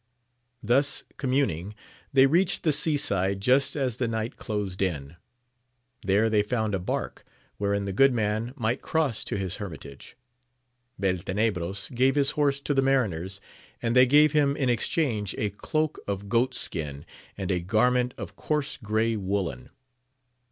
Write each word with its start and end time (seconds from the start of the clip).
Thus 0.63 1.03
communing 1.17 1.75
they 2.11 2.25
reached 2.25 2.63
the 2.63 2.73
sea 2.73 2.97
side 2.97 3.39
just 3.39 3.75
as 3.75 3.97
the 3.97 4.07
night 4.07 4.35
closed 4.35 4.81
in; 4.81 5.15
there 6.01 6.27
they 6.27 6.41
found 6.41 6.73
a 6.73 6.79
bark, 6.79 7.23
wherein 7.59 7.85
the 7.85 7.93
good 7.93 8.11
man 8.11 8.51
might 8.55 8.81
cross 8.81 9.23
to 9.25 9.37
his 9.37 9.57
hermit 9.57 9.85
age. 9.85 10.17
Beltenebros 10.99 11.91
gave 11.93 12.15
his 12.15 12.31
horse 12.31 12.59
to 12.61 12.73
the 12.73 12.81
mariners, 12.81 13.39
and 13.79 13.95
they 13.95 14.07
gave 14.07 14.31
him 14.31 14.57
in 14.57 14.71
exchange 14.71 15.35
a 15.37 15.51
cloak 15.51 15.99
of 16.07 16.27
goat 16.27 16.55
skin, 16.55 17.05
and 17.37 17.51
a 17.51 17.59
garment 17.59 18.15
of 18.17 18.35
coarse 18.35 18.77
grey 18.77 19.15
woollen. 19.15 19.69